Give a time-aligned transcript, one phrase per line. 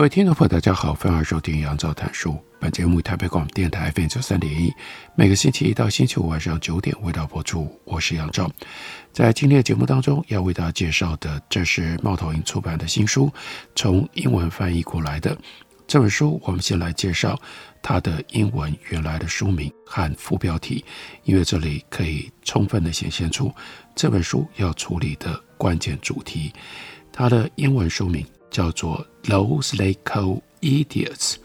[0.00, 2.34] 各位听众朋友，大家好，欢迎收听杨照谈书。
[2.58, 4.72] 本节目台北广电台 FM 九三点一，
[5.14, 7.70] 每个星期一到星期五晚上九点为大家播出。
[7.84, 8.50] 我是杨照，
[9.12, 13.30] 在今天的节目当中要为大家介绍的，这是猫头鹰出版的新书，
[13.76, 15.36] 从英文翻译过来的
[15.86, 16.40] 这本书。
[16.44, 17.38] 我们先来介绍
[17.82, 20.82] 它的英文原来的书名和副标题，
[21.24, 23.54] 因为这里可以充分的显现出
[23.94, 26.50] 这本书要处理的关键主题。
[27.12, 28.24] 它的英文书名。
[28.50, 31.36] 叫做 Those they call idiots，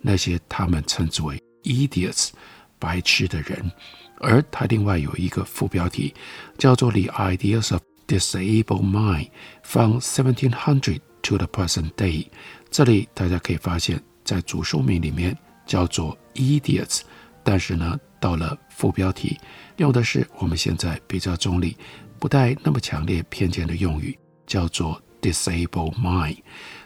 [0.00, 2.30] 那些他们称之为 idiots，
[2.78, 3.70] 白痴的人。
[4.18, 6.12] 而它另外有一个副标题，
[6.58, 9.30] 叫做 The Ideas of Disabled Mind
[9.62, 12.26] from 1700 to the Present Day。
[12.70, 15.36] 这里大家可以发现，在主书名里面
[15.66, 17.00] 叫做 idiots，
[17.42, 19.38] 但是呢，到了副标题
[19.78, 21.76] 用的是我们现在比较中立、
[22.18, 25.00] 不带那么强烈偏见的用语，叫做。
[25.20, 26.38] Disable mind，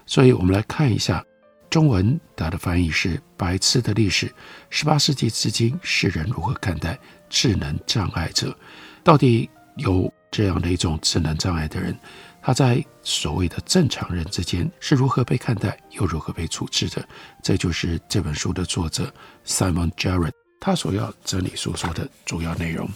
[0.07, 1.25] 所以我们来看一下
[1.71, 4.33] 中文，它的翻译是“白痴的历史”。
[4.71, 8.57] 十八世纪至今，世人如何看待智能障碍者？
[9.03, 11.97] 到底有这样的一种智能障碍的人，
[12.43, 17.07] 他在所谓的正常人之间是如何被看待，又如何被处置的？
[17.43, 19.13] 这就是这本书的作者
[19.47, 22.89] Simon Jarrett 他所要整理诉说的主要内容。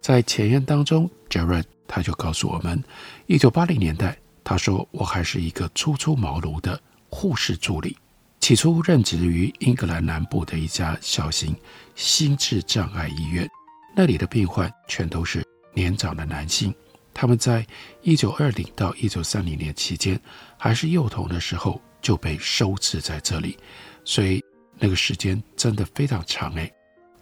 [0.00, 2.82] 在前言当中，Jarrett 他就告诉我们，
[3.26, 4.16] 一九八零年代。
[4.48, 6.80] 他说：“我还是一个初出茅庐的
[7.10, 7.96] 护士助理，
[8.38, 11.52] 起初任职于英格兰南部的一家小型
[11.96, 13.44] 心智障碍医院。
[13.96, 16.72] 那里的病患全都是年长的男性，
[17.12, 17.66] 他们在
[18.02, 20.20] 一九二零到一九三零年期间
[20.56, 23.58] 还是幼童的时候就被收治在这里，
[24.04, 24.40] 所以
[24.78, 26.72] 那个时间真的非常长诶，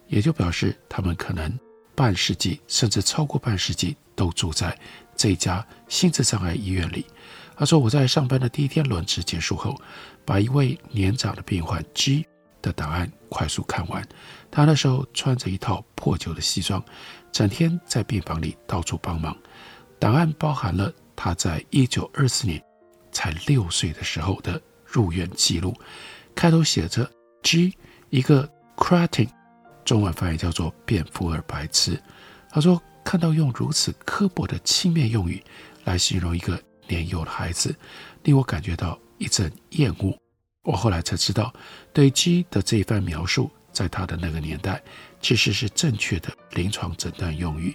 [0.09, 1.59] 也就表示他们可能
[1.95, 4.79] 半世纪甚至超过半世纪都住在
[5.17, 7.07] 这家心智障碍医院里。”
[7.57, 9.81] 他说：“我在上班的第一天轮值结束后，
[10.25, 12.27] 把一位年长的病患 G
[12.61, 14.07] 的档案快速看完。
[14.51, 16.85] 他那时候穿着一套破旧的西装，
[17.31, 19.37] 整天在病房里到处帮忙。
[20.01, 22.61] 档案包含了他在一九二四年
[23.13, 25.73] 才六岁的时候的入院记录。
[26.35, 27.09] 开头写着
[27.45, 27.73] G
[28.11, 29.29] 一个 cretin，
[29.85, 32.01] 中文翻译叫做蝙蝠耳白痴。
[32.51, 35.43] 他说看到用如此刻薄的轻蔑用语
[35.85, 37.75] 来形容一个。”年幼的孩子
[38.25, 40.15] 令我感觉到一阵厌恶。
[40.65, 41.51] 我后来才知道，
[41.95, 44.83] 对 G 的这一番描述，在他的那个年代
[45.19, 47.75] 其实是正确的临床诊断用语。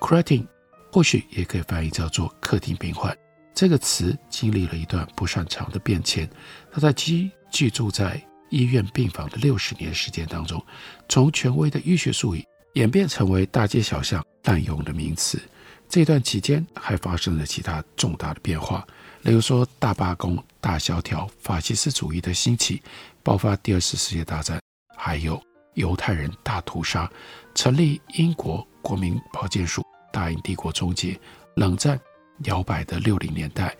[0.00, 0.46] Cretin
[0.90, 3.14] 或许也可以翻译叫做客厅病患。
[3.54, 6.26] 这个词经历了一段不算长的变迁。
[6.72, 8.18] 他在 G 居住在
[8.48, 10.64] 医院病房的六十年时间当中，
[11.08, 15.40] 从权威的医学术语演变成为大街小巷滥用的名词。
[15.88, 18.86] 这段期间还发生了其他重大的变化，
[19.22, 22.82] 例如说大罢工、大萧条、法西斯主义的兴起、
[23.22, 24.60] 爆发第二次世界大战，
[24.96, 25.40] 还有
[25.74, 27.10] 犹太人大屠杀、
[27.54, 29.80] 成立英国国民保健署、
[30.12, 31.18] 大英帝国终结、
[31.54, 31.98] 冷战
[32.44, 33.72] 摇摆的六零年代、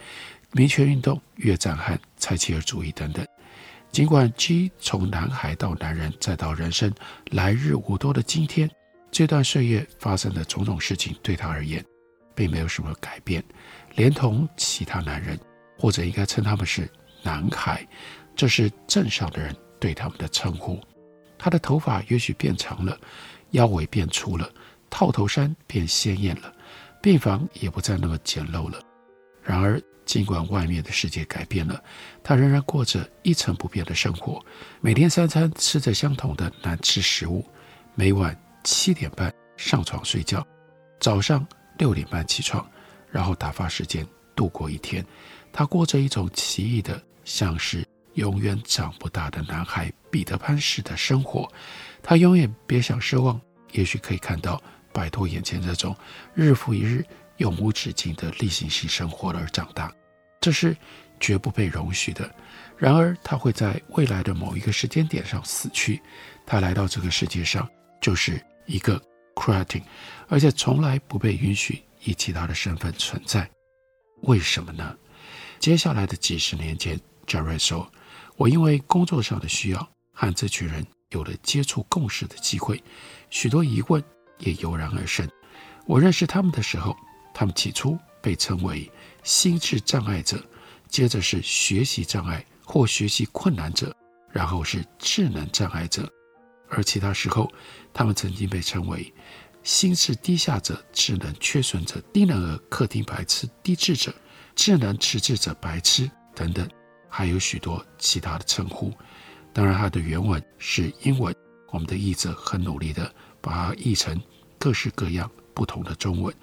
[0.52, 3.26] 民权运动、越战和蔡奇尔主义等等。
[3.90, 6.92] 尽管鸡从男孩到男人，再到人生
[7.30, 8.70] 来日无多的今天，
[9.10, 11.82] 这段岁月发生的种种事情对他而言，
[12.34, 13.42] 并没有什么改变，
[13.94, 15.38] 连同其他男人，
[15.78, 16.86] 或者应该称他们是
[17.22, 17.86] 男孩，
[18.34, 20.78] 这是镇上的人对他们的称呼。
[21.38, 22.98] 他的头发也许变长了，
[23.52, 24.50] 腰围变粗了，
[24.90, 26.52] 套头衫变鲜艳了，
[27.00, 28.78] 病房也不再那么简陋了。
[29.42, 31.84] 然而，尽管外面的世界改变了，
[32.24, 34.42] 他仍然过着一成不变的生活，
[34.80, 37.44] 每天三餐吃着相同的难吃食物，
[37.94, 40.42] 每晚七点半上床睡觉，
[40.98, 41.46] 早上。
[41.78, 42.66] 六点半起床，
[43.10, 44.02] 然后打发时间
[44.34, 45.04] 度过一天。
[45.52, 51.46] 他过着一种奇异的，像是永远长不大的男孩彼得潘式的生活。
[52.02, 53.38] 他永远别想奢望，
[53.72, 54.58] 也许可以看到
[54.90, 55.94] 摆脱眼前这种
[56.32, 57.04] 日复一日、
[57.38, 59.92] 永无止境的例行性生活而长大，
[60.40, 60.76] 这是
[61.20, 62.28] 绝不被容许的。
[62.76, 66.00] 然而，他会在未来的某一个时间点上死去。
[66.44, 67.68] 他来到这个世界上，
[68.00, 69.00] 就是一个
[69.34, 69.82] cretin
[70.28, 73.48] 而且从来不被允许以其他的身份存在。
[74.22, 74.96] 为什么呢？
[75.58, 77.90] 接下来的几十年间，杰瑞说
[78.36, 82.82] ：“我因为工作上的需要，和这群人有了接触共事的机会，
[83.30, 84.02] 许多疑问
[84.38, 85.26] 也油然而生。
[85.86, 86.94] 我认识他们的时候，
[87.38, 88.90] 他们起初被称为
[89.22, 90.42] 心智障碍者，
[90.88, 93.94] 接着是学习障碍或学习困难者，
[94.32, 96.10] 然后是智能障碍者，
[96.70, 97.52] 而其他时候，
[97.92, 99.12] 他们曾经被称为
[99.62, 104.14] 心智低下者、智能缺损者、低能儿、客厅白痴、低智者。”
[104.56, 106.66] 智能迟滞者、白痴等等，
[107.10, 108.90] 还有许多其他的称呼。
[109.52, 111.36] 当然，它的原文是英文，
[111.68, 114.18] 我们的译者很努力的把它译成
[114.58, 116.34] 各式各样不同的中文。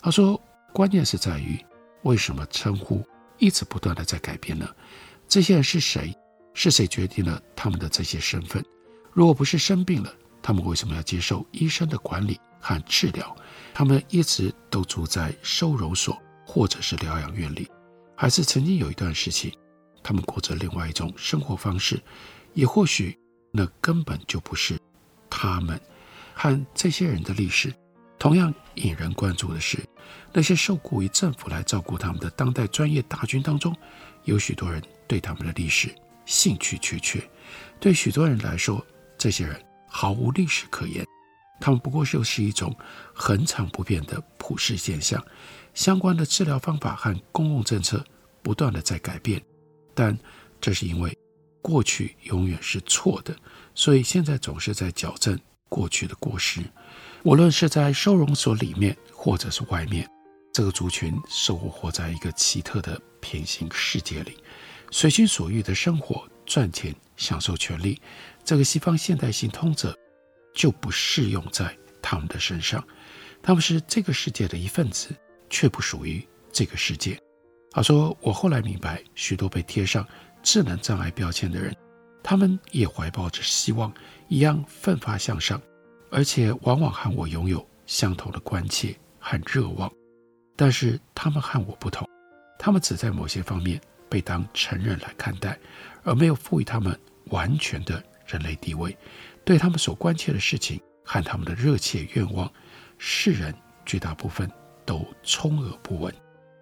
[0.00, 0.40] 他说，
[0.72, 1.58] 关键是在于
[2.02, 3.04] 为什么称呼
[3.38, 4.68] 一直不断的在改变呢？
[5.26, 6.16] 这些人是谁？
[6.54, 8.64] 是谁决定了他们的这些身份？
[9.12, 10.12] 如果不是生病了，
[10.42, 13.36] 他们为什么要接受医生的管理和治疗？
[13.74, 16.16] 他们一直都住在收容所。
[16.50, 17.68] 或者是疗养院里，
[18.16, 19.52] 还是曾经有一段时期，
[20.02, 22.00] 他们过着另外一种生活方式，
[22.54, 23.14] 也或许
[23.52, 24.80] 那根本就不是
[25.28, 25.78] 他们。
[26.32, 27.70] 和这些人的历史
[28.18, 29.78] 同样引人关注的是，
[30.32, 33.74] 那些受雇于政府来照顾他们的当代专业大军当中，
[34.24, 35.94] 有许多人对他们的历史
[36.26, 37.22] 兴趣缺缺。
[37.78, 38.84] 对许多人来说，
[39.16, 41.06] 这些人毫无历史可言，
[41.60, 42.76] 他们不过就是一种
[43.14, 45.24] 恒常不变的普世现象。
[45.74, 48.04] 相关的治疗方法和公共政策
[48.42, 49.40] 不断地在改变，
[49.94, 50.18] 但
[50.60, 51.16] 这是因为
[51.62, 53.36] 过去永远是错的，
[53.76, 55.38] 所以现在总是在矫正
[55.68, 56.60] 过去的过失。
[57.28, 60.08] 无论是在收容所里面，或者是外面，
[60.50, 64.38] 这个族群生活在一个奇特的平行世界里，
[64.90, 68.00] 随心所欲的生活、赚钱、享受权利。
[68.42, 69.94] 这个西方现代性通则
[70.54, 72.82] 就不适用在他们的身上，
[73.42, 75.14] 他们是这个世界的一份子。
[75.50, 77.18] 却不属于这个世界。
[77.70, 80.06] 他说：“我后来明白，许多被贴上
[80.42, 81.74] 智能障碍标签的人，
[82.22, 83.90] 他们也怀抱着希望，
[84.28, 85.60] 一样奋发向上，
[86.10, 89.90] 而且往往和我拥有相同的关切和热望。
[90.56, 92.08] 但是他们和我不同，
[92.58, 95.58] 他们只在某些方面被当成人来看待，
[96.02, 98.96] 而没有赋予他们完全的人类地位。
[99.44, 102.52] 对他们所关切的事情和他们的热切愿望，
[102.98, 103.54] 世人
[103.86, 104.50] 绝大部分。”
[104.88, 106.14] 都充耳不闻，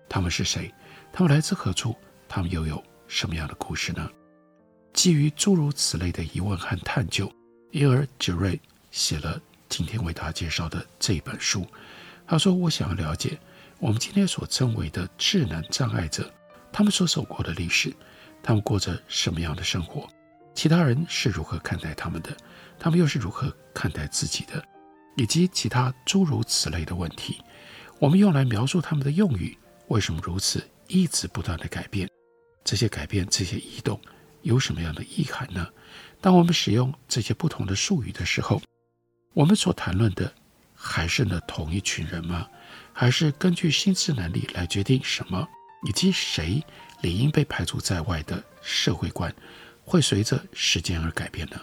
[0.09, 0.75] 他们是谁？
[1.13, 1.95] 他们来自何处？
[2.29, 4.11] 他们又有什么样的故事呢？
[4.93, 7.33] 基于诸如此类的疑问和探究，
[7.71, 8.61] 因而杰瑞
[8.97, 9.39] 写了
[9.69, 11.67] 今天为大家介绍的这本书。
[12.27, 13.39] 他说：“我想要了解
[13.79, 16.33] 我们今天所称为的智能障碍者，
[16.73, 17.95] 他们所走过的历史，
[18.43, 20.09] 他们过着什么样的生活？
[20.55, 22.35] 其他人是如何看待他们的？
[22.79, 24.65] 他们又是如何看待自己的？
[25.15, 27.43] 以及其他诸如此类的问题。”
[28.01, 29.59] 我们用来描述他们的用语
[29.89, 32.09] 为什么如此一直不断地改变？
[32.65, 34.01] 这些改变、这些移动
[34.41, 35.69] 有什么样的意涵呢？
[36.23, 38.63] 当我们使用这些不同的术语的时候，
[39.37, 40.33] 我们所谈论的
[40.75, 42.49] 还是那同一群人吗？
[42.91, 45.47] 还是根据心智能力来决定什么
[45.87, 46.65] 以及谁
[47.03, 49.31] 理应被排除在外的社会观
[49.85, 51.61] 会随着时间而改变呢？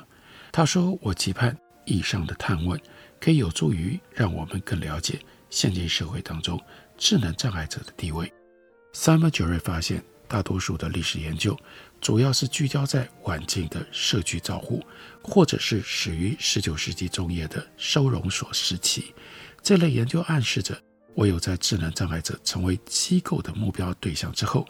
[0.51, 2.80] 他说：“我期盼以上的探问
[3.20, 6.62] 可以有助于让我们更了解。”现今社会当中，
[6.96, 8.32] 智能障碍者的地位。
[8.94, 11.58] Simon Gray 发现，大多数的历史研究
[12.03, 14.83] 主要是聚焦在晚近的社区照护，
[15.22, 19.15] 或者是始于19世纪中叶的收容所时期。
[19.62, 20.77] 这类研究暗示着，
[21.15, 24.67] 唯有在智能障碍者成为机构的目标对象之后，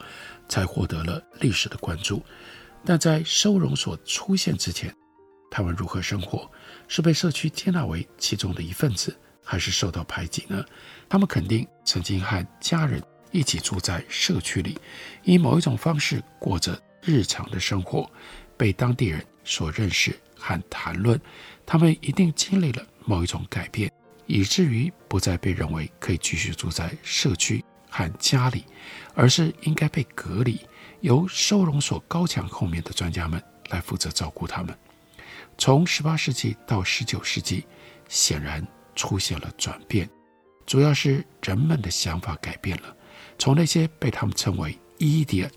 [0.48, 2.22] 才获得了历史的关注。
[2.84, 4.94] 但在收容所出现之前，
[5.50, 6.48] 他们如何生活？
[6.86, 9.12] 是被社区接纳为其中的一份子？
[9.42, 10.64] 还是受到排挤呢？
[11.08, 14.78] 他们肯定曾经和家人一起住在社区里，
[15.24, 18.10] 以某一种方式过着日常的生活，
[18.56, 21.20] 被当地人所认识和谈论。
[21.66, 23.92] 他们一定经历了某一种改变，
[24.26, 28.64] 以至于不再被认为可以继续住在社区和家里，
[29.14, 30.60] 而是应该被隔离，
[31.00, 34.76] 由收容所高墙后面的专家们来负责照顾他们。
[35.58, 37.66] 从18世纪到19世纪，
[38.08, 38.66] 显然。
[38.96, 40.08] 出现了转变，
[40.64, 42.96] 主要是人们的想法改变了，
[43.36, 45.50] 从那些被他们称为 idiot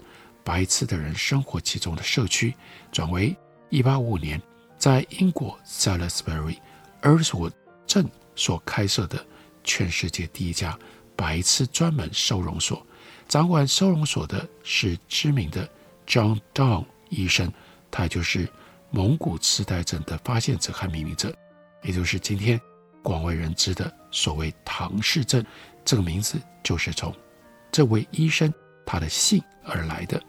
[0.48, 2.56] 白痴的人生活其中的社区，
[2.90, 3.36] 转为
[3.72, 4.42] 1855年
[4.78, 6.58] 在英国 Salisbury
[7.02, 7.52] Earthwood
[7.86, 9.24] 镇所开设的
[9.66, 10.80] 全世界第一家
[11.18, 12.82] 白痴专门收容所。
[13.28, 15.70] 掌管收容所的是知名的
[16.08, 17.52] John Down 医生，
[17.92, 18.48] 他就是
[18.90, 21.36] 蒙古痴呆症的发现者和命名者，
[21.84, 22.58] 也就是今天。
[23.04, 25.46] 广为人知的所谓唐氏症，
[25.84, 27.14] 这个名字就是从
[27.70, 28.54] 这位医生
[28.86, 30.22] 他的姓而来的。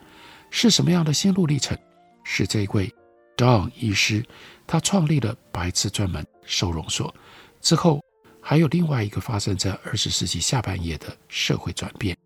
[0.50, 1.76] 是什么样的心路历程？
[2.24, 2.92] 是这位
[3.36, 4.24] Don 医师，
[4.66, 7.14] 他创立了白痴专门收容所
[7.60, 8.02] 之后，
[8.40, 12.16] 还有另外一个发生在二十世纪下半叶的社会转变。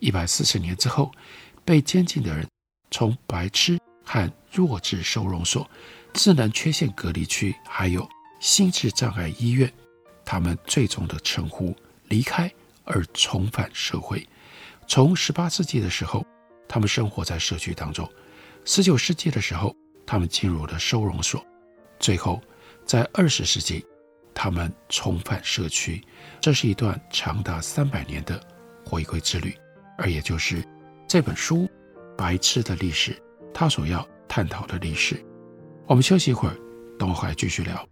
[0.00, 1.12] 一百四十年之后，
[1.64, 2.48] 被监禁的人
[2.90, 5.68] 从白痴和弱智收容所、
[6.12, 8.08] 智能缺陷隔离区，还有
[8.40, 9.72] 心智障碍医院，
[10.24, 12.50] 他们最终的称呼离开
[12.84, 14.26] 而重返社会。
[14.86, 16.24] 从十八世纪的时候，
[16.68, 18.08] 他们生活在社区当中。
[18.64, 19.74] 十九世纪的时候，
[20.06, 21.44] 他们进入了收容所。
[21.98, 22.40] 最后，
[22.84, 23.84] 在二十世纪，
[24.34, 26.02] 他们重返社区。
[26.40, 28.40] 这是一段长达三百年的
[28.84, 29.56] 回归之旅，
[29.96, 30.62] 而也就是
[31.06, 31.62] 这本书
[32.16, 33.12] 《白痴的历史》
[33.52, 35.24] 他所要探讨的历史。
[35.86, 36.56] 我们休息一会儿，
[36.98, 37.88] 等我回来继续聊。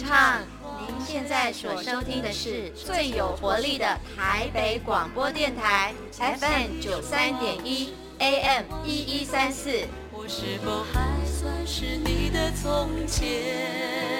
[0.00, 0.40] 唱，
[0.80, 3.84] 您现在所收听的是最有活力的
[4.16, 9.70] 台北广播电台，FM 九三点一，AM 一一三四。
[10.12, 14.19] 我是否还算是你的从前？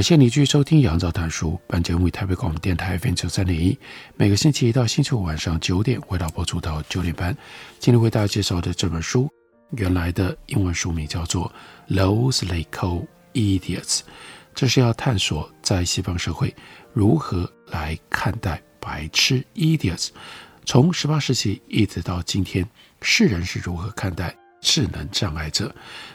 [0.00, 3.78] 感谢你继续收听《杨照谈书》，本节目为台北广播电台 FM 九三点一，
[4.16, 7.36] 每个星期一到星期五晚上九点，为大家播出到九点半。
[7.78, 9.28] 今天为大家介绍的这本书，
[9.72, 11.52] 原来的英文书名叫做
[11.94, 13.98] 《Those They Call Idiots》，
[14.54, 16.56] 这是要探索在西方社会
[16.94, 20.08] 如何来看待白痴 （idiots）。
[20.64, 22.66] 从十八世纪一直到今天，
[23.02, 25.70] 世人是如何看待智能障碍者？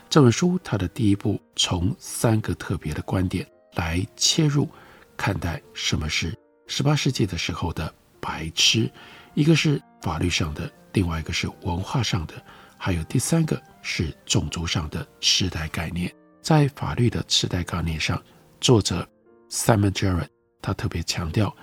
[0.09, 3.47] 这本书它的第一部从三个特别的观点。
[3.75, 4.69] 来切入
[5.15, 6.35] 看待什么是
[6.67, 8.91] 十八世纪的时候的白痴，
[9.33, 12.33] 一个是法律上的，另外一个是文化上的，
[12.77, 16.13] 还有第三个是种族上的痴呆概念。
[16.41, 18.21] 在法律的痴呆概念上，
[18.61, 19.07] 作者
[19.49, 20.27] Simon Gerrard
[20.61, 21.55] 他特别强调，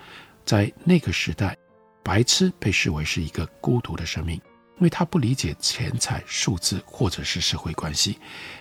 [0.45, 1.57] 在那个时代，
[2.02, 4.40] 白痴被视为是一个孤独的生命，
[4.76, 8.19] 因为他不理解钱财、数字或者是社会关系，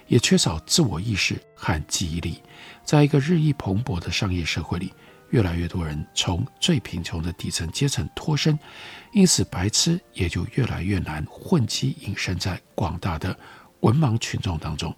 [0.08, 2.41] 也缺少自我意识和记忆力。
[2.84, 4.94] 在一个日益蓬勃的商业社会里，
[5.30, 8.58] 越来越多人从最贫穷的底层阶层脱身，
[9.13, 13.36] 因此白痴也就越来越难混迹隐身在广大的
[13.80, 14.94] 文盲群众当中。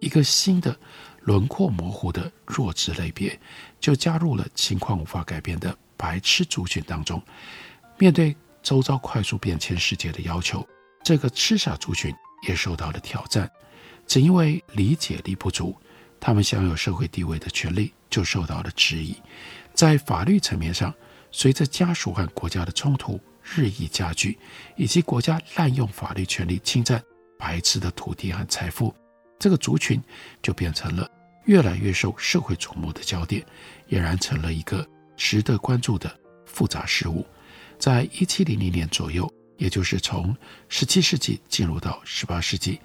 [0.00, 0.76] 一个新的
[1.20, 3.38] 轮廓模糊的弱智类别
[3.78, 7.22] 就加入了情况无法改变的白痴族群当中。
[7.96, 10.66] 面对周遭快速变迁世界的要求，
[11.04, 12.12] 这个痴傻族群
[12.48, 13.48] 也受到了挑战，
[14.06, 15.76] 只因为理解力不足。
[16.18, 19.14] 他们享有社会地位的权利就受到了质疑，
[19.74, 20.92] 在法律层面上，
[21.30, 24.38] 随着家属和国家的冲突日益加剧，
[24.74, 27.02] 以及国家滥用法律权力侵占
[27.38, 28.94] 白痴的土地和财富，
[29.38, 30.02] 这个族群
[30.42, 31.06] 就变成了
[31.44, 33.44] 越来越受社会瞩目的焦点，
[33.90, 34.86] 俨然成了一个
[35.18, 37.26] 值得关注的复杂事物。
[37.78, 40.36] 在一七零零年左右，也就是从
[40.68, 42.80] 十七世纪进入到十八世纪，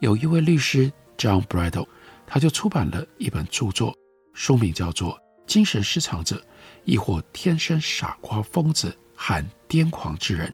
[0.00, 1.86] 有一位律师 John Bridle。
[2.30, 3.96] 他就出版了一本著作，
[4.34, 5.14] 书名叫做
[5.46, 6.44] 《精神失常者，
[6.84, 10.46] 亦或天生傻瓜、疯子和癫狂之人》。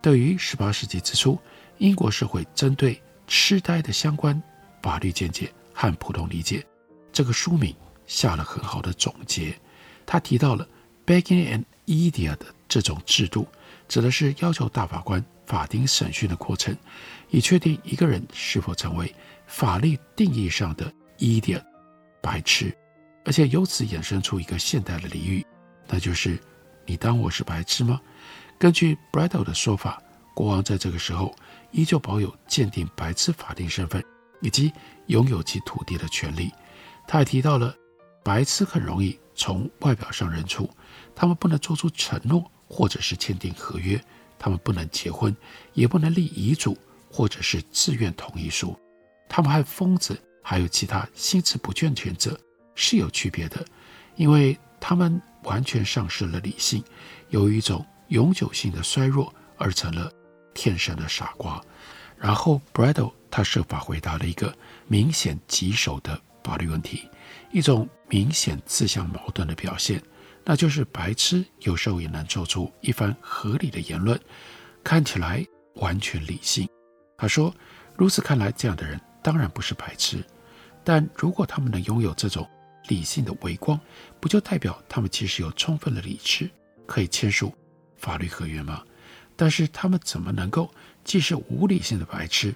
[0.00, 1.36] 对于十八世纪之初
[1.78, 4.40] 英国社会针对痴呆的相关
[4.80, 6.64] 法律见解和普通理解，
[7.12, 7.74] 这个书名
[8.06, 9.52] 下了很好的总结。
[10.06, 10.64] 他提到了
[11.04, 13.46] begging an idiot 的这种制度，
[13.86, 16.74] 指的是要求大法官法庭审讯的过程，
[17.28, 19.14] 以确定一个人是否成为
[19.46, 21.62] 法律定义上的 idiot
[22.22, 22.74] 白痴，
[23.26, 25.46] 而且由此衍生出一个现代的俚语，
[25.86, 26.40] 那就是
[26.86, 28.00] “你当我是白痴吗？”
[28.58, 30.02] 根据 Bridle 的说法，
[30.34, 31.34] 国王在这个时候
[31.72, 34.02] 依旧保有鉴定白痴法定身份
[34.40, 34.72] 以及
[35.08, 36.50] 拥有其土地的权利。
[37.06, 37.76] 他还提到了
[38.24, 40.70] 白痴很容易从外表上认出，
[41.14, 44.02] 他们不能做出承诺或者是签订合约，
[44.38, 45.36] 他们不能结婚，
[45.74, 46.74] 也不能立遗嘱
[47.10, 48.74] 或者是自愿同意书。
[49.28, 52.40] 他们和疯子还有其他心智不健全者
[52.74, 53.62] 是有区别的，
[54.16, 56.82] 因为他们完全丧失了理性，
[57.28, 60.10] 由于一种永久性的衰弱，而成了
[60.54, 61.62] 天生的傻瓜。
[62.16, 67.06] 然后 b r a d l 他设法回答了一个明显棘手的法律问题，
[67.50, 70.02] 一种明显自相矛盾的表现，
[70.44, 74.18] 那就是白痴有时候也能做出一番合理的言论，
[74.82, 76.68] 看起来完全理性。
[77.16, 77.54] 他说
[77.96, 80.24] ：“如此看来，这样的人当然不是白痴，
[80.82, 82.48] 但如果他们能拥有这种
[82.88, 83.78] 理性的微光，
[84.18, 86.50] 不就代表他们其实有充分的理智，
[86.86, 87.54] 可以签署
[87.96, 88.82] 法律合约吗？
[89.36, 90.68] 但是他们怎么能够
[91.04, 92.54] 既是无理性的白痴，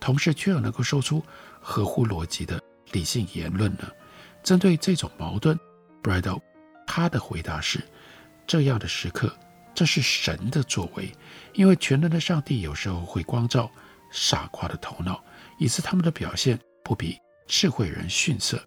[0.00, 1.22] 同时却又能够说出
[1.60, 2.60] 合乎逻辑的？”
[2.92, 3.90] 理性言论呢？
[4.44, 5.58] 针对这种矛盾
[6.04, 6.40] ，Bridle
[6.96, 7.78] 他的回答是：
[8.46, 9.30] 这样的时刻，
[9.74, 11.12] 这是神的作为，
[11.52, 13.70] 因为全能的上帝有时候会光照
[14.10, 15.22] 傻瓜的头脑，
[15.58, 18.66] 以致他们的表现不比智慧人逊色。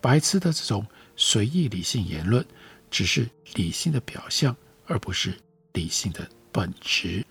[0.00, 2.46] 白痴的这种随意理性言论，
[2.88, 5.36] 只是理性的表象，而不是
[5.72, 7.26] 理性的本质。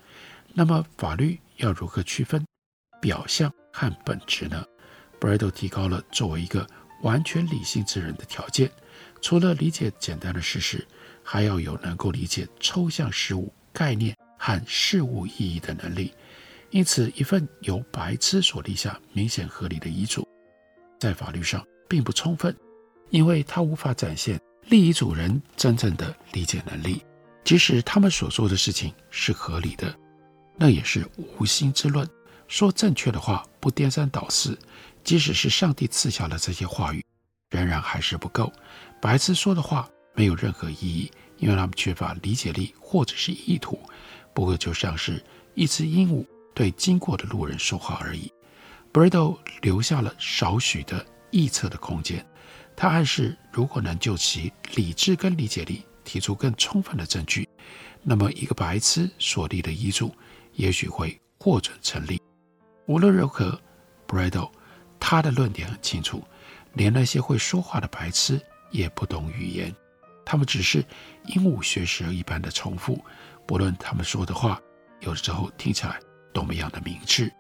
[0.49, 2.45] 那么，法律要如何区分
[2.99, 4.65] 表象和本质呢
[5.21, 6.67] ？Bridle 提高了作为一个
[7.03, 8.69] 完全理性之人的条件，
[9.21, 10.86] 除了理解简单的事实，
[11.23, 16.13] 还要有能够理解抽象事物概念和事物意义的能力。
[16.71, 20.27] 因此，一份由白痴所立下明显合理的遗嘱，
[20.99, 22.55] 在法律上并不充分，
[23.10, 27.03] 因为他无法展现立遗嘱人真正的理解能力。
[27.43, 29.93] 即使他们所做的事情是合理的，
[30.55, 32.08] 那也是无心之论。
[32.47, 34.58] 说正确的话，不颠三倒四。
[35.03, 37.03] 即使是上帝赐下了这些话语，
[37.49, 38.51] 仍然还是不够。
[39.01, 43.79] 白痴说的话没有任何意义，因为他们缺乏理解力或者是意图。
[44.33, 45.23] 不过就像是
[45.55, 48.31] 一只鹦鹉对经过的路人说话而已。
[48.91, 52.25] Bridle 留下了少许的臆测的空间。
[52.75, 57.47] 他暗示，如果能就其理智跟理解力提出更充分的证据，
[58.01, 60.13] 那么一个白痴所立的遗嘱
[60.53, 62.21] 也许会获准成立。
[62.85, 63.59] 无论如何
[64.07, 64.51] ，Bridle。
[65.01, 66.21] 他的论点很清楚，
[66.73, 68.39] 连那些会说话的白痴
[68.71, 69.73] 也不懂语言，
[70.25, 70.84] 他们只是
[71.25, 73.03] 鹦鹉学舌一般的重复，
[73.45, 74.62] 不论他们说的话
[75.01, 75.99] 有时候听起来
[76.34, 77.32] 多么样的明智。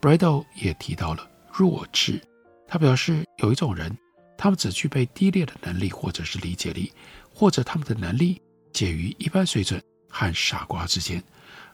[0.00, 2.20] Bridle 也提到了弱智，
[2.66, 3.96] 他表示有一种人，
[4.36, 6.92] 他们只具备低劣的能力或者是理解力，
[7.32, 8.40] 或者他们的能力
[8.72, 11.22] 介于一般水准和傻瓜之间，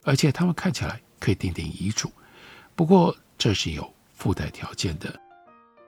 [0.03, 2.13] 而且他们看起来可以订定遗嘱，
[2.75, 3.95] 不过这是有。
[4.19, 5.17] 附带条件的，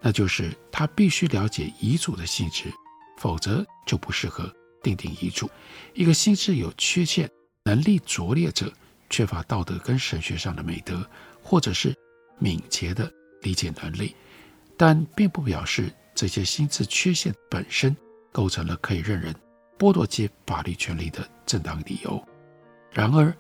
[0.01, 2.73] 那就是他必须了解遗嘱的性质，
[3.19, 4.51] 否则就不适合
[4.83, 5.49] 订定遗嘱。
[5.95, 7.31] 一个心智有缺陷、
[7.65, 8.73] 能力拙劣者，
[9.11, 11.07] 缺乏道德跟神学上的美德，
[11.43, 11.95] 或者是
[12.39, 14.17] 敏捷的理解能力，
[14.77, 17.95] 但并不表示这些心智缺陷本身
[18.33, 19.35] 构成了可以让人
[19.79, 22.23] 剥夺其法律权利的正当理由。
[22.91, 23.37] 然而，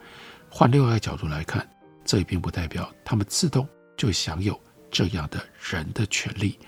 [0.50, 1.66] 换另外一个角度来看，
[2.04, 4.60] 这也并不代表他们自动就享有。
[4.90, 6.58] 这样的人的权利，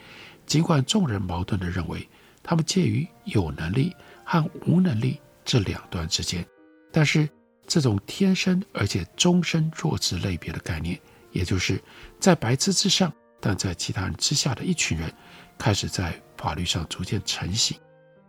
[0.46, 2.08] 尽管众人矛盾地认为
[2.42, 6.46] 他们介于有能力和无能力这两端之间，
[6.92, 7.28] 但是
[7.66, 10.98] 这种天生而且终身弱智类别的概念，
[11.30, 11.82] 也就是
[12.18, 15.12] 在白痴之上，但在其他人之下的一群人，
[15.58, 17.78] 开始在法律上逐渐成型。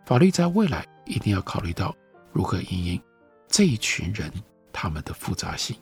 [0.06, 1.96] 法律在未来一定要考虑到
[2.32, 3.02] 如何因应
[3.48, 4.32] 这一群人
[4.72, 5.76] 他们的复杂性。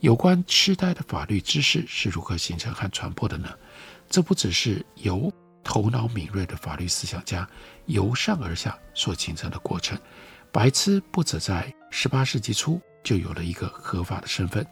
[0.00, 3.48] 有关痴呆的法律知识是如何形成和传播的呢？
[4.08, 5.32] 这不只是由
[5.64, 7.48] 头脑敏锐的法律思想家
[7.86, 9.98] 由上而下所形成的过程。
[10.52, 14.64] 白痴不只在十八世纪初就有了一个合法的身份，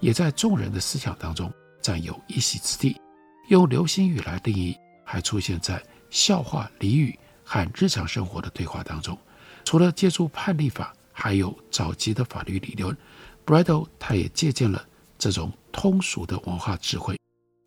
[0.00, 3.00] 也在众人的思想当中占有一席之地。
[3.48, 9.18] 用流行语来定义，还出现在笑话、俚语和日常生活的对话当中。
[9.64, 12.96] 除了借助判例法，还有早期的法律理论。
[13.46, 14.86] Bridle 他也借鉴了
[15.18, 17.18] 这种通俗的文化智慧，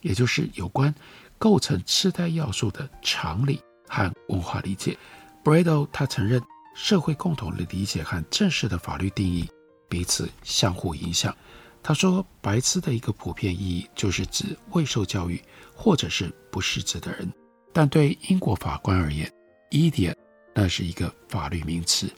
[0.02, 0.94] 也就是有关
[1.38, 4.98] 构成痴呆要素的常理和文化理解。
[5.44, 6.42] Bridle 他承认
[6.76, 9.50] 社会共同的理解和正式的法律定义
[9.88, 11.36] 彼此相互影响。
[11.84, 15.42] 他说，白痴的一个普遍意义就是指未受教育
[15.74, 17.32] 或者是不识字的人。
[17.72, 19.32] 但对英国法官而言
[19.72, 20.16] ，idiot
[20.54, 22.12] 那是一个法律名词，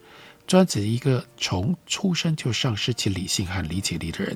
[0.50, 4.36] 专指一个从出生就丧失其理性和理解力的人。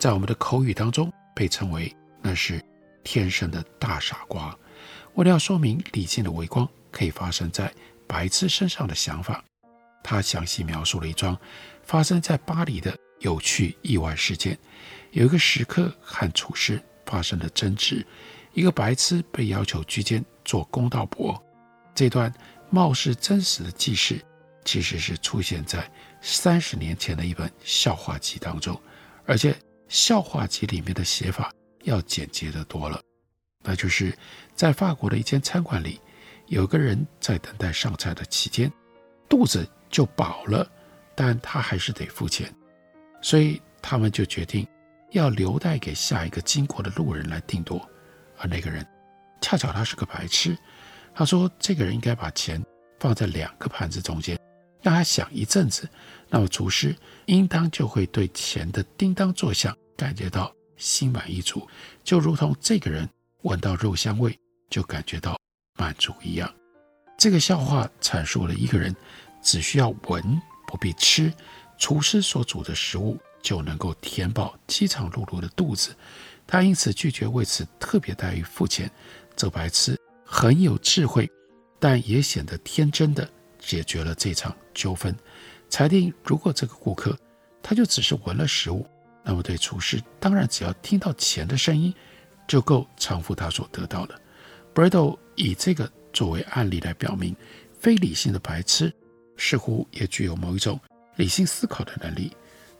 [0.00, 2.60] 在我们的口语当中，被称为那是
[3.04, 4.52] 天生的大傻瓜。
[5.14, 7.72] 为了要说明理性的微光可以发生在
[8.04, 9.44] 白痴身上的想法，
[10.02, 11.38] 他详细描述了一桩
[11.84, 14.58] 发生在巴黎的有趣意外事件。
[15.12, 18.04] 有一个食客和厨师发生了争执，
[18.54, 21.40] 一个白痴被要求居间做公道伯。
[21.94, 22.34] 这段
[22.70, 24.20] 貌似真实的记事，
[24.64, 28.80] 其实是出现在三十年前的一本笑话集当中，
[29.26, 29.54] 而且
[29.88, 33.00] 笑话集里面的写法要简洁得多了。
[33.62, 34.16] 那就是
[34.54, 36.00] 在法国的一间餐馆里，
[36.46, 38.70] 有个人在等待上菜的期间，
[39.28, 40.70] 肚子就饱了，
[41.14, 42.52] 但他还是得付钱，
[43.22, 44.66] 所以他们就决定
[45.12, 47.88] 要留待给下一个经过的路人来定夺。
[48.38, 48.86] 而那个人
[49.40, 50.56] 恰巧他是个白痴，
[51.14, 52.62] 他说这个人应该把钱
[52.98, 54.38] 放在两个盘子中间，
[54.84, 55.88] 让他想一阵子，
[56.28, 56.94] 那么厨师
[57.26, 61.66] 应当就会对钱的叮当作响感觉到心满意足，
[62.04, 63.08] 就如同这个人。
[63.44, 64.34] 闻到肉香味
[64.70, 65.38] 就感觉到
[65.78, 66.50] 满足一样。
[67.18, 68.96] 这个笑话阐述了一个人
[69.42, 71.30] 只需要闻不必吃，
[71.76, 75.94] 厨师所煮的食物就能够填饱饥肠辘辘的肚子。
[76.46, 78.90] 他因此拒绝为此特别待遇付钱。
[79.36, 79.94] 这白痴
[80.24, 81.30] 很有智慧，
[81.78, 83.28] 但也显得天真的
[83.66, 85.14] 解决了这场纠纷，
[85.68, 87.18] 裁定如果这个顾客
[87.62, 88.86] 他就只是闻了食物，
[89.22, 91.94] 那么对厨师当然只要听到钱的声音。
[92.46, 94.20] 就够偿付他所得到的。
[94.74, 97.34] Bradel 以这个作为案例来表明，
[97.72, 98.92] 非理性的白痴
[99.38, 100.78] 似乎也具有某一种
[101.16, 102.30] 理性思考的能力。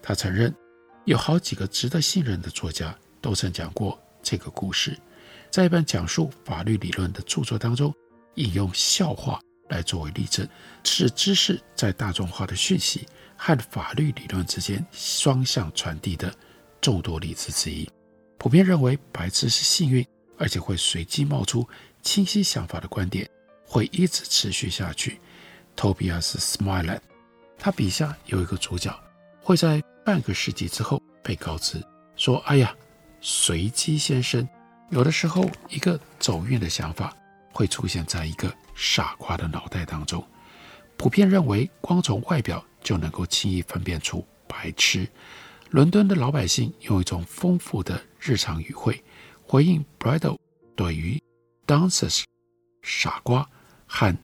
[0.02, 0.54] 他承认，
[1.06, 4.94] 有好几个值得信任的作家都曾讲过这个故事，
[5.50, 7.90] 在一本讲述法律理论的著作当中，
[8.34, 10.46] 引用笑话来作为例证，
[10.85, 16.35] 是知识在大众化的讯息和法律理论之间双向传递的
[16.81, 17.88] 众多例子之一。
[18.38, 20.07] 普遍认为，白痴是幸运，
[20.38, 21.66] 而且会随机冒出
[22.03, 23.29] 清晰想法的观点，
[23.66, 25.18] 会一直持续下去。
[25.77, 27.00] Tobias smile
[27.59, 28.94] 他笔下有一个主角，
[29.40, 31.83] 会在半个世纪之后被告知
[32.16, 32.77] 说：“哎呀，
[33.20, 34.46] 随机先生，
[34.90, 37.16] 有的时候一个走运的想法
[37.54, 40.22] 会出现在一个傻瓜的脑袋当中。”
[40.98, 45.08] 普遍认为，光从外表就能够轻易分辨出白痴。
[45.70, 49.02] 伦敦的老百姓用一种丰富的日常语汇
[49.42, 50.38] 回应 Bradel
[50.76, 51.20] 对于
[51.66, 52.22] Dancers
[52.80, 53.48] 傻瓜
[53.86, 54.16] 和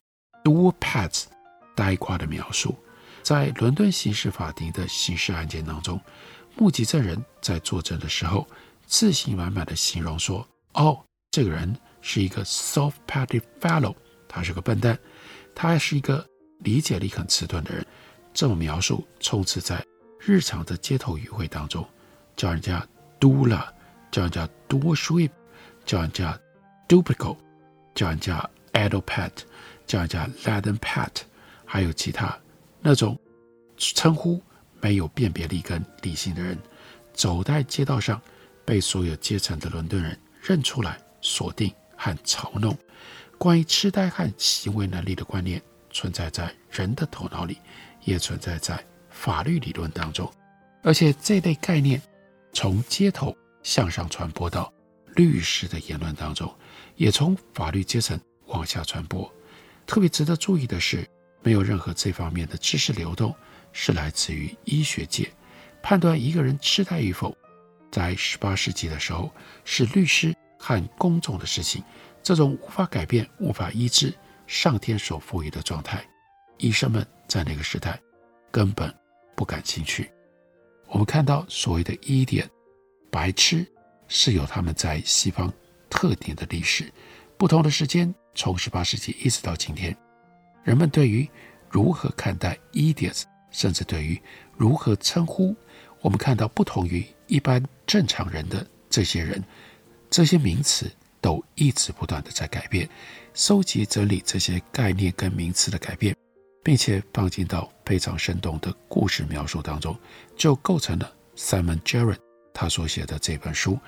[0.43, 1.25] doorpats
[1.75, 2.77] 呆瓜的描述。
[3.21, 5.99] 在伦敦刑事法庭的刑事案件当中，
[6.55, 8.47] 目击证人在作证的时候，
[8.85, 13.95] 自信满满的形容说：“哦，这个人是一个 soft-pated fellow，
[14.27, 14.97] 他是个笨蛋，
[15.55, 16.25] 他是一个
[16.59, 17.85] 理解力很迟钝的人。”
[18.33, 19.85] 这种描述充斥在。
[20.23, 21.83] 日常的街头语汇当中，
[22.35, 22.87] 叫人家
[23.19, 23.73] do 了，
[24.11, 25.31] 叫人家 do sweep，
[25.83, 26.39] 叫人家
[26.87, 27.35] duplico，
[27.95, 29.31] 叫人家 addle pat，
[29.87, 31.09] 叫人家 laden pat，
[31.65, 32.37] 还有其他
[32.81, 33.19] 那种
[33.77, 34.39] 称呼
[34.79, 36.55] 没有辨别力跟理性的人，
[37.13, 38.21] 走在街道上，
[38.63, 42.75] 被所有阶层的伦敦人认出来、锁定和嘲弄。
[43.37, 45.61] 关于痴呆和行为能力的观念，
[45.91, 47.57] 存在在人的头脑里，
[48.03, 48.83] 也存在在。
[49.13, 50.31] 法律理论当中，
[50.83, 52.01] 而且这类概念
[52.53, 54.71] 从街头向上传播到
[55.15, 56.51] 律师的言论当中，
[56.95, 59.31] 也从法律阶层往下传播。
[59.85, 61.05] 特别值得注意的是，
[61.43, 63.35] 没有任何这方面的知识流动
[63.73, 65.29] 是来自于医学界。
[65.83, 67.35] 判断一个人痴呆与否，
[67.91, 69.29] 在十八世纪的时候
[69.65, 71.83] 是律师和公众的事情。
[72.21, 74.13] 这种无法改变、无法医治、
[74.45, 76.05] 上天所赋予的状态，
[76.59, 77.99] 医生们在那个时代
[78.51, 78.93] 根本。
[79.33, 80.11] 不感兴趣。
[80.87, 82.47] 我们看到所谓的医典
[83.09, 83.65] 白痴
[84.07, 85.51] 是有他们在西方
[85.89, 86.93] 特定的历史，
[87.37, 89.97] 不同的时间，从十八世纪一直到今天，
[90.63, 91.27] 人们对于
[91.71, 94.21] 如何看待 idiots，甚至对于
[94.55, 95.55] 如何称呼，
[96.01, 99.43] 我们看到不同于一般正常人的这些人，
[100.11, 102.87] 这些名词都一直不断的在改变。
[103.33, 106.15] 收集整理这些概念跟名词的改变。
[106.63, 109.97] 并且放进到非常生动的故事描述当中，
[110.35, 112.17] 就构成了 Simon Jared
[112.53, 113.79] 他所写的这本书，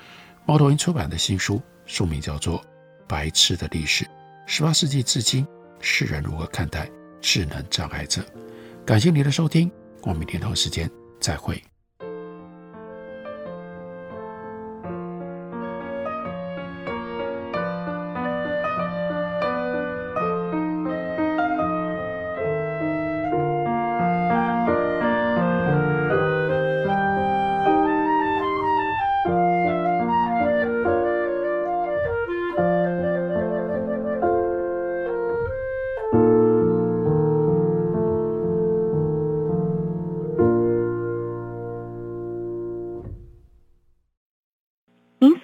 [0.46, 2.60] 猫头鹰出版的新书，书名叫做
[3.08, 4.06] 《白痴的历史》，
[4.48, 5.46] 十八世纪至今
[5.80, 6.90] 世人如何看待
[7.22, 8.26] 智能障碍者。
[8.86, 11.64] 感谢您的收听，我们明天同一时间再会。